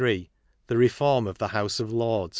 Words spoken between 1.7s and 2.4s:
of Lords.